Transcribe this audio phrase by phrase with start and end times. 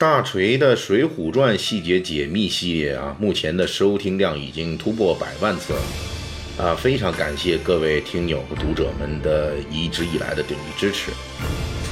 [0.00, 5.82] 大锤的《水浒传》细节解密系列啊，目前的收听量已经突破百万次了
[6.56, 6.74] 啊！
[6.74, 11.10] 非常感谢各位听友和读者们的一直以来的鼎力支持。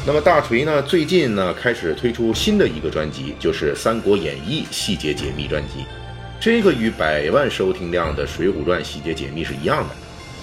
[0.07, 5.81] 那么大锤呢，最近呢开始推出新的一个专辑，就是《三国演义细节解密专辑》。
[6.41, 9.95] 这个与百万收听量的《水浒传》细节解密是一样的。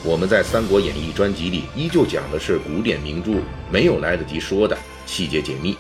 [0.04, 3.32] 我们在《三国演义》专辑里依旧讲的是古典名著
[3.72, 4.78] 没有来得及说的
[5.08, 5.76] 细节解密。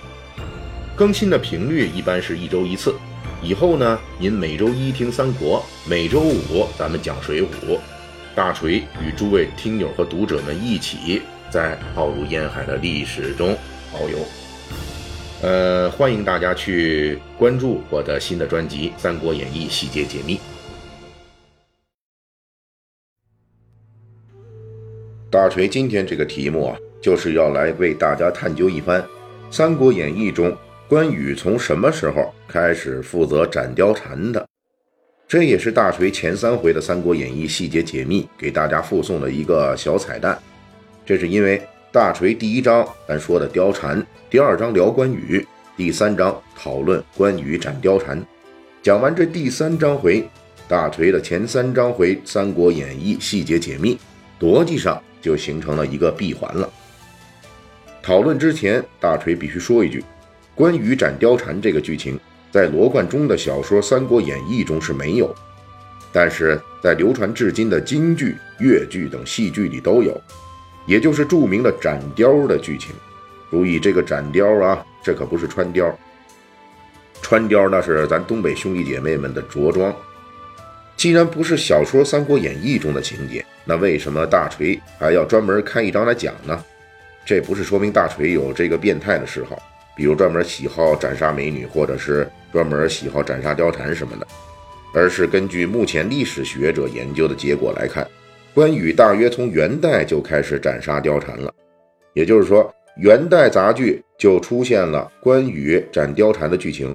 [0.95, 2.95] 更新的频率一般是一周一次，
[3.44, 7.77] 以后呢，您每周一听三国，每周五咱们讲水浒。
[8.34, 13.58] 大锤与诸位听友和读者们一起在浩如烟海的历史中
[13.94, 14.17] 遨游。
[15.42, 20.38] 呃，欢迎大家去关注我的新的专辑《三国演义细节解密》。
[25.30, 29.02] 大锤今天这个题目啊，就是要来为大家探究一番
[29.52, 30.56] 《三国演义》中。
[30.88, 34.47] 关羽从什么时候开始负责斩貂蝉的？
[35.28, 40.38] 这也是大锤前三回的《三国演义细节解密》给大家附送的一个小彩蛋。
[41.03, 41.59] 这是因为
[41.91, 45.44] 大锤第一章咱说的貂蝉，第二章聊关羽，
[45.75, 48.23] 第三章讨论关羽斩貂蝉。
[48.83, 50.23] 讲完这第三章回，
[50.67, 53.97] 大锤的前三章回《三国演义细节解密》，
[54.45, 56.72] 逻辑上就形成了一个闭环了。
[58.03, 60.03] 讨论之前，大锤必须说一句。
[60.56, 62.17] 关羽斩貂蝉这个剧情，
[62.50, 65.36] 在罗贯中的小说《三国演义》中是没有，
[66.14, 70.20] 但是在流传至今的京剧、越剧等戏剧里都有，
[70.86, 72.95] 也就是著名的斩貂的剧情。
[73.52, 75.91] 注意这个斩貂啊，这可不是穿貂，
[77.22, 79.94] 穿貂那是咱东北兄弟姐妹们的着装。
[80.96, 86.63] 既然不是小说《三国演义》中的情节，那为什么大锤还要专门开一章来讲呢？
[87.25, 89.58] 这不是说明大锤有这个变态的嗜好。
[89.95, 94.28] 比如专门喜好斩杀美女，或者是专门喜好斩杀貂蝉什么的，
[94.94, 98.05] 而是根据目前历史学者研究的结果来看，
[98.53, 101.53] 关羽大约从元代就开始斩杀貂蝉了。
[102.13, 106.94] 也就是说，元代杂剧就出现了关羽斩貂蝉的剧情，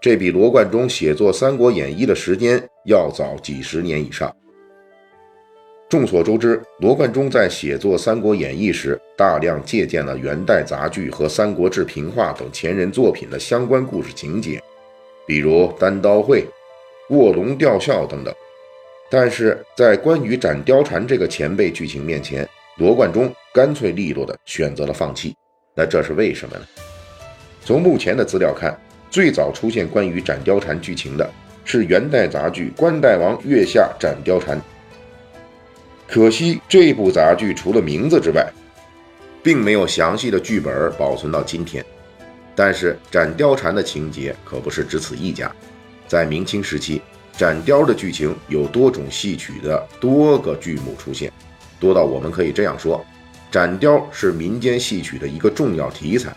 [0.00, 4.34] 这比罗贯中写作《三国演义》的时间要早几十年以上。
[5.94, 14.60] 众所周知，罗贯中在写作《三国演义》时，大量借鉴了元代杂剧和《三国志平话》等前人作品的相关故事情节，
[15.24, 16.44] 比如单刀会、
[17.10, 18.34] 卧龙吊孝等等。
[19.08, 22.44] 但是在关羽斩貂蝉这个前辈剧情面前，
[22.78, 25.32] 罗贯中干脆利落地选择了放弃。
[25.76, 26.66] 那这是为什么呢？
[27.64, 28.76] 从目前的资料看，
[29.10, 31.30] 最早出现关羽斩貂蝉剧情的
[31.64, 34.58] 是元代杂剧《关大王月下斩貂蝉》。
[36.14, 38.48] 可惜这部杂剧除了名字之外，
[39.42, 41.84] 并没有详细的剧本保存到今天。
[42.54, 45.52] 但是斩貂蝉的情节可不是只此一家，
[46.06, 47.02] 在明清时期，
[47.36, 51.32] 斩貂的剧情有多种戏曲的多个剧目出现，
[51.80, 53.04] 多到我们可以这样说，
[53.50, 56.32] 斩貂是民间戏曲的一个重要题材。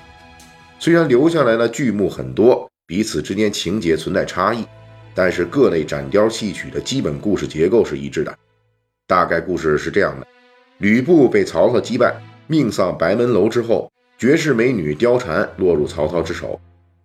[0.79, 4.65] 虽然留下来的剧目很多，彼此之间情节存在差异，
[5.13, 8.35] 但是各类斩貂戏曲的基本故事结构是一致的。
[9.07, 10.27] 大概故事是这样的：
[10.79, 12.13] 吕布被曹操击败，
[12.45, 16.59] 命丧白门楼之后，绝世美女貂蝉落入曹操之手。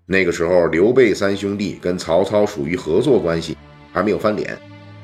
[0.05, 3.57] 那个时候，刘备三兄弟跟曹操属于合作关系，
[3.93, 4.59] 还没有翻脸。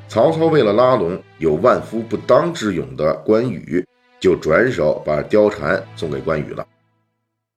[0.08, 3.86] 曹操为了拉拢有万夫不当之勇的关羽，
[4.18, 6.66] 就转手把貂蝉送给关羽了。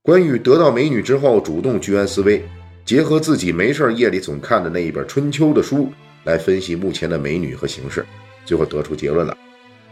[0.03, 2.43] 关羽得到美女之后，主动居安思危，
[2.85, 5.91] 结合自己没事夜里总看的那一本《春秋》的书
[6.25, 8.05] 来分析目前的美女和形势。
[8.45, 9.37] 最后得出结论了，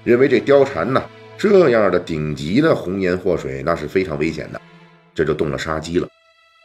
[0.03, 1.01] 认为这貂蝉呢
[1.37, 4.59] 这样的顶级的红颜祸水，那是非常危险的，
[5.15, 6.07] 这就动了杀机了。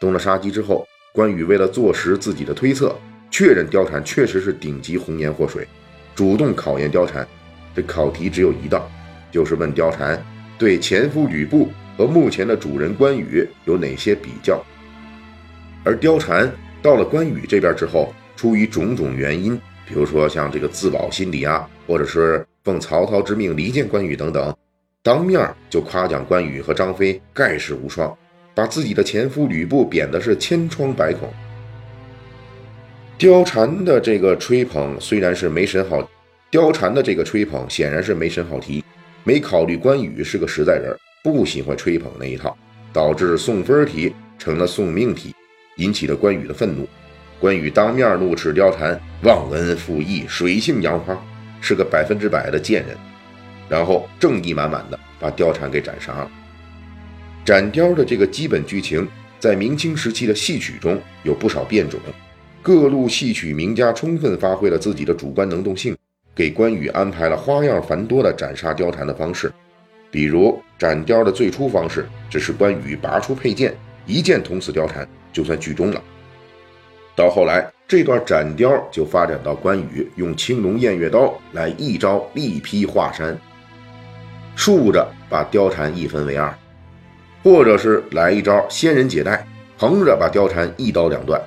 [0.01, 2.97] 动了杀机之后，关羽为了坐实自己的推测，
[3.31, 5.67] 确认貂蝉确实是顶级红颜祸水，
[6.15, 7.27] 主动考验貂蝉。
[7.75, 8.91] 这考题只有一道，
[9.31, 10.21] 就是问貂蝉
[10.59, 14.65] 对前夫吕布和目前的主人关羽有哪些比较。
[15.85, 16.53] 而貂蝉
[16.83, 19.61] 到了关羽这边之后，出于种种原因。
[19.87, 24.57] 比如说像这个自保心理啊，或者是奉曹操之命离间关羽等等，
[25.03, 28.17] 当面就夸奖关羽和张飞盖世无双，
[28.55, 31.33] 把自己的前夫吕布贬的是千疮百孔。
[33.19, 36.09] 貂蝉的这个吹捧虽然是没审好，
[36.51, 38.83] 貂蝉的这个吹捧显然是没审好题，
[39.23, 42.57] 没考虑关羽是个实在人，不喜欢吹捧那一套，
[42.93, 45.35] 导致送分题成了送命题，
[45.77, 46.89] 引起了关羽的愤怒。
[47.41, 51.21] 关羽当面怒斥貂蝉忘恩负义、水性杨花，
[51.61, 52.97] 是个百分之百的贱人，
[53.69, 56.31] 然后正义满满的把貂蝉给斩杀了。
[57.45, 59.07] 斩貂的这个基本剧情，
[59.39, 62.01] 在明清时期的戏曲中有不少变种，
[62.63, 65.95] 各路戏曲名家充分发挥了自己的主观能动性，
[66.35, 69.53] 给关羽安排了花样繁多的斩杀貂蝉的方式。
[70.11, 73.77] 比如斩貂的最初方式，只是关羽拔出佩剑，
[74.07, 76.03] 一剑捅死貂蝉，就算剧终了。
[77.17, 83.39] 到后来，这段斩雕就发展到关羽用青龙偃月刀来一招力劈华山，
[84.57, 86.53] 竖着把貂蝉一分为二，
[87.45, 89.47] 或者是来一招仙人解带，
[89.79, 91.41] 横着把貂蝉一刀两断。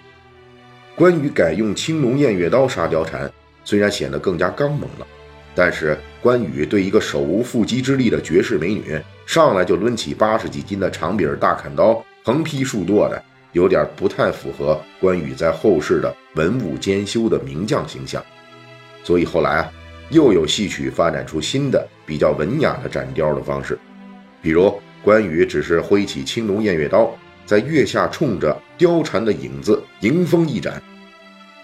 [0.96, 3.30] 关羽改用青龙偃月刀杀貂蝉，
[3.66, 5.08] 虽然显得更加刚猛了，
[5.54, 13.22] 但是关羽对一个手无缚鸡之力的绝世美女，上来就抡起八十几斤的长柄大砍刀，横劈竖剁的。
[13.58, 18.24] 有点不太符合关羽在后世的文武兼修的名将形象，
[19.04, 19.72] 所以后来啊，
[20.12, 23.76] 又有戏曲发展出新的比较文雅的斩雕的方式，
[24.44, 24.72] 比如
[25.04, 27.12] 关羽只是挥起青龙偃月刀，
[27.48, 30.80] 在月下冲着貂蝉的影子迎风一斩，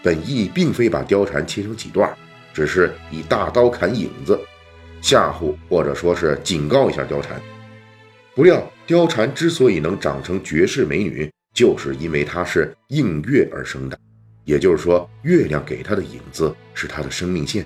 [0.01, 2.11] 本意并非把貂蝉切成几段，
[2.55, 4.39] 只是以大刀砍影子，
[4.99, 7.39] 吓唬或者说是警告一下貂蝉。
[8.33, 13.97] 不料貂蝉之所以能长成绝世美女，就是因为他是应月而生的，
[14.43, 17.65] 也就是说，月亮给他的影子是他的生命线。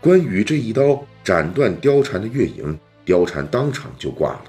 [0.00, 4.44] 关羽这一刀斩断貂蝉的月影，貂蝉当场就挂了。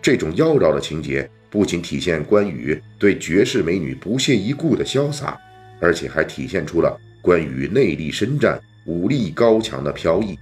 [0.00, 5.36] 这种妖娆的情节不仅体现关羽对绝世美女不屑一顾的潇洒，
[5.80, 10.38] 而且还体现出了关羽内力深湛、武力高强的飘逸。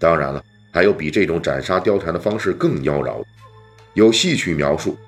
[0.00, 3.22] 当然了，还有比这种斩杀貂蝉的方式更妖娆，
[3.94, 4.98] 有戏曲描述。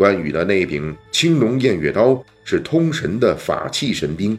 [0.00, 4.38] 关羽的那柄青龙偃月刀是通神的法器神兵，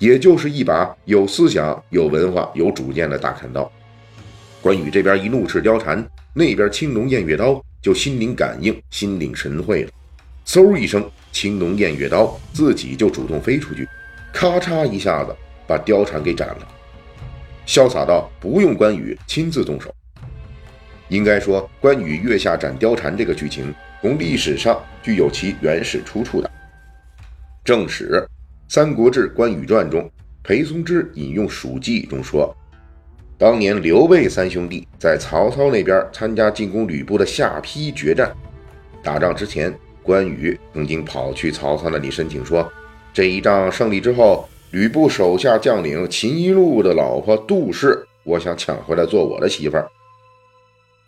[0.00, 3.70] 也就是一把有思想、有文化、有主见的大砍刀。
[4.60, 6.04] 关羽这边一怒斥貂蝉，
[6.34, 9.92] 那边青龙偃月刀就心灵感应、心领神会了。
[10.44, 13.88] 嗖一声，青龙偃月刀自己就主动飞出去，
[14.32, 15.32] 咔嚓一下子
[15.68, 16.68] 把貂蝉给斩了，
[17.64, 19.94] 潇洒到不用关羽亲自动手。
[21.10, 23.72] 应该说，关羽月下斩貂蝉这个剧情。
[24.00, 26.50] 从历史上具有其原始出处的
[27.62, 28.26] 正史
[28.72, 30.10] 《三国志·关羽传》中，
[30.42, 32.56] 裴松之引用《蜀记》中说，
[33.36, 38.32] 当年刘备三兄弟在曹操那边参加进攻吕布的下邳决战，
[39.02, 39.72] 打仗之前，
[40.02, 42.72] 关羽曾经跑去曹操那里申请说，
[43.12, 49.86] 这一仗胜利之后，吕布手下将领秦一路的老婆杜氏，我想抢回来做我的媳妇儿。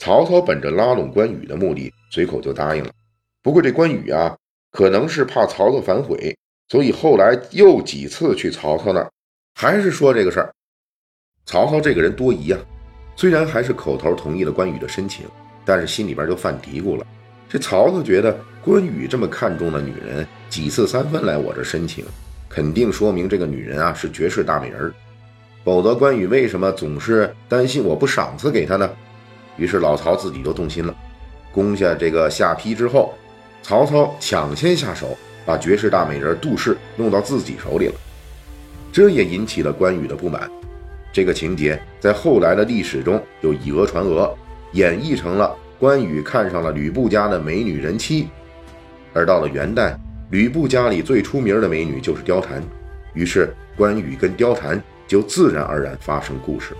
[0.04, 2.90] 曹操本着拉拢关羽的目的，随口就答应了。
[3.40, 4.36] 不过这关羽啊，
[4.72, 6.36] 可能是怕曹操反悔，
[6.70, 9.08] 所以后来又几次去曹操那儿，
[9.54, 10.52] 还是说这个事儿。
[11.46, 12.58] 曹操这个人多疑啊，
[13.14, 15.24] 虽然还是口头同意了关羽的申请，
[15.64, 17.06] 但是心里边就犯嘀咕了。
[17.48, 22.04] 这曹操觉得关羽这么看重的女人，几次三番来我这申请，
[22.48, 24.92] 肯定说明这个女人啊是绝世大美人，
[25.62, 28.90] 否则关羽为什么总是担心我不赏赐给他呢？
[29.56, 30.94] 于是老曹自己就动心了，
[31.52, 33.14] 攻下这个下邳之后，
[33.62, 37.94] 曹操抢先下手，把绝世大美人杜氏弄到自己手里了，
[38.90, 40.50] 这也引起了关羽的不满。
[41.12, 44.34] 这个情节在后来的历史中就以讹传讹，
[44.72, 48.28] 演绎成了关羽看上了吕布家的美女人妻。
[49.12, 49.94] 而到了元代，
[50.30, 52.62] 吕布家里最出名的美女就是貂蝉，
[53.12, 56.74] 于是关羽跟貂蝉就自然而然发生故事。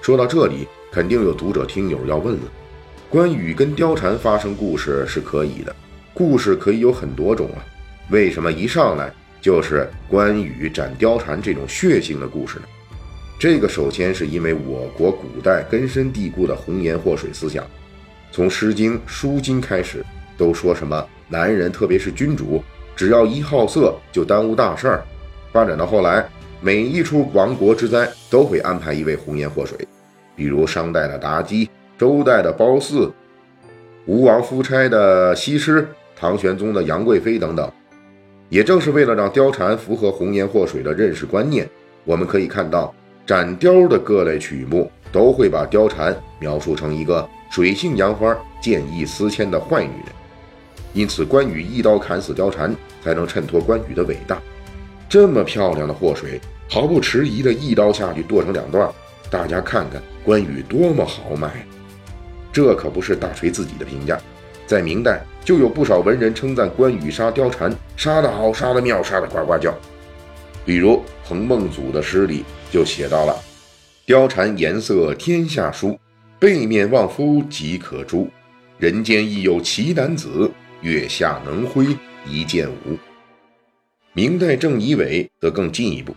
[0.00, 0.68] 说到这里。
[0.92, 2.42] 肯定有读者听友要问了，
[3.08, 5.74] 关羽跟貂蝉发生故事是可以的，
[6.12, 7.64] 故事可以有很多种啊，
[8.10, 12.66] 为什么一上来就是关羽斩貂蝉这种血腥的故事呢？
[13.38, 17.64] 这个首先是因为我国古代根深蒂固的红颜祸水思想，
[18.30, 20.04] 从《诗经·书经》开始，
[20.36, 22.62] 都说什么男人，特别是君主，
[22.94, 25.04] 只要一好色就耽误大事儿，
[25.54, 26.28] 发展到后来，
[26.60, 29.88] 每一出亡国之灾都会安排一位红颜祸水。
[30.34, 33.12] 比如商代的妲己、周代的褒姒、
[34.06, 35.86] 吴王夫差的西施、
[36.16, 37.70] 唐玄宗的杨贵妃等等，
[38.48, 41.68] 也正是为了让貂蝉符合红颜祸水的认识观念，
[42.04, 42.94] 我们可以看到
[43.26, 50.06] 斩貂的各类曲目都会把貂蝉描述成一个水性杨花、见异思迁的坏女人。
[50.92, 54.38] 因此，关羽一刀砍死貂蝉，才能衬托关羽的伟大。
[55.08, 58.90] 这么漂亮的祸水，毫不迟疑的一刀下去剁成两段。
[59.32, 61.50] 大家看看关羽多么豪迈，
[62.52, 64.20] 这可不是大锤自己的评价，
[64.66, 69.74] 在明代就有不少文人称赞关羽杀貂蝉杀得好，杀得妙，杀得呱呱叫。
[70.66, 73.34] 比如彭孟祖的诗里就写到了
[74.06, 75.98] ：“貂蝉颜色天下殊，
[76.38, 78.28] 背面望夫即可诛。
[78.76, 80.50] 人间亦有奇男子，
[80.82, 81.86] 月下能挥
[82.26, 82.98] 一剑舞。”
[84.12, 86.14] 明代郑仪伟则更进一步。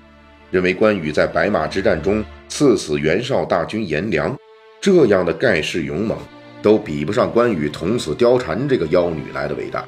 [0.55, 4.33] 认为关羽在白马之战中刺死袁绍大军颜良，
[4.79, 6.17] 这样的盖世勇猛，
[6.61, 9.85] 都比不上关羽捅死貂蝉这个妖女来的伟大。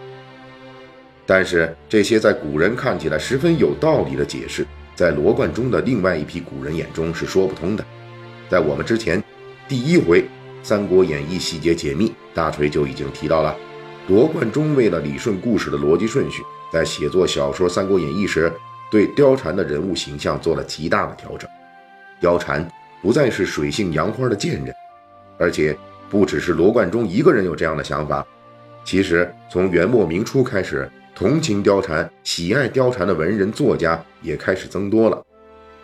[1.26, 7.86] 但是这些在古人看起来十分有道理的解释，在罗贯中的另外一批古人眼中是说不通的。
[8.50, 9.24] 在我们之前
[9.70, 10.22] 第一回
[10.62, 13.56] 《三国演义》细节解密，大锤就已经提到了，
[14.10, 16.42] 罗贯中为了理顺故事的逻辑顺序，
[16.74, 18.52] 在写作小说《三国演义》时。
[18.90, 21.50] 对貂蝉的人物形象做了极大的调整，
[22.22, 22.66] 貂蝉
[23.02, 24.74] 不再是水性杨花的贱人，
[25.38, 25.78] 而且
[26.10, 28.26] 不只是罗贯中一个人有这样的想法。
[28.86, 35.22] 其实从元末明初开始，同情貂蝉、喜爱貂蝉的文人作家也开始增多了。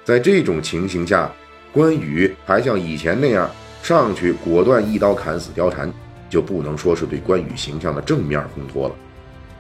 [0.05, 1.29] 在这种情形下，
[1.74, 3.50] 关羽还像以前那样
[3.81, 5.91] 上去果断一刀砍死貂蝉，
[6.29, 8.95] 就不能说是对关羽形象的正面烘托了。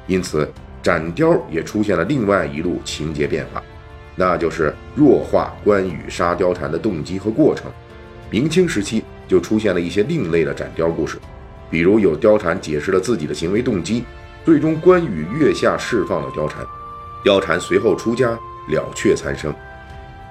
[0.07, 0.49] 因此。
[0.83, 3.63] 斩雕也出现了另外一路情节变化，
[4.17, 7.71] 那就是弱化关羽杀貂蝉的动机和过程。
[8.29, 11.17] 明清时期就出现了一些另类的斩雕故事，
[11.71, 14.03] 比如有貂蝉解释了自己的行为动机，
[14.43, 16.65] 最终关羽月下释放了貂蝉，
[17.23, 18.37] 貂蝉随后出家
[18.67, 19.53] 了却残生；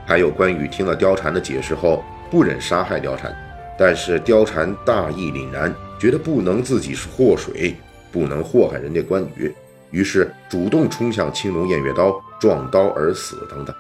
[0.06, 3.35] 还有关羽听了貂蝉的解释后不忍杀害貂蝉，
[3.78, 7.75] 但是貂蝉大义凛然，觉得不能自己是祸水，
[8.11, 9.50] 不能祸害人家关羽。
[9.92, 13.75] 于是主动冲向青龙偃月刀，撞刀而死等等。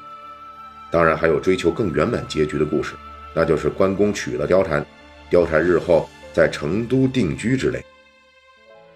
[0.90, 2.94] 当然还有追求更圆满结局的故事，
[3.34, 4.84] 那就是关公娶了貂蝉，
[5.30, 7.82] 貂蝉日后在成都定居之类。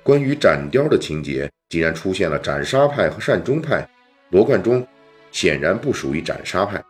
[0.02, 3.88] 关于斩貂的情节，既然出现了斩杀派和善终派，
[4.30, 4.86] 罗贯中
[5.32, 6.80] 显然不属于斩杀派，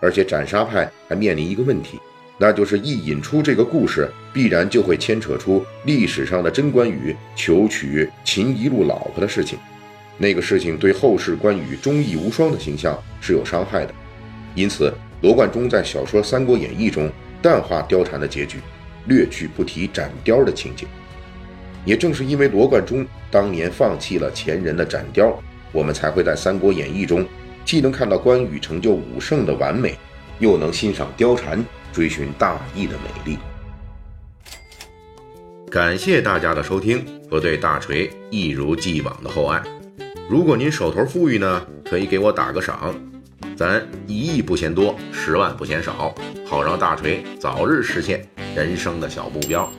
[0.00, 1.98] 而且斩杀派还面临一个问题，
[2.38, 9.58] 那就是一引出这个故事，必然就会牵扯出历史上的真关羽求娶秦一路老婆的事情。
[10.22, 13.92] 那个事情对后世关羽忠义无双的形象是有伤害的，
[14.54, 17.10] 因此罗贯中在小说《三国演义》中
[17.42, 18.58] 淡化貂蝉的结局，
[19.06, 20.86] 略去不提斩貂的情节。
[21.84, 25.34] 也正是因为罗贯中当年放弃了前人的斩貂，
[25.72, 27.26] 我们才会在《三国演义》中
[27.64, 29.98] 既能看到关羽成就武圣的完美，
[30.38, 33.38] 又能欣赏貂蝉追寻大义的美丽。
[35.68, 39.60] 感谢大家的收听和对大锤一如既往的厚爱。
[40.32, 42.94] 如果您手头富裕呢，可以给我打个赏，
[43.54, 46.14] 咱一亿不嫌多，十万不嫌少，
[46.46, 49.70] 好让大锤早日实现人生的小目标。